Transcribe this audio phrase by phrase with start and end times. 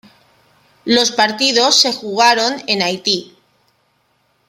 [0.83, 3.35] Los partidos se jugaron en Haití.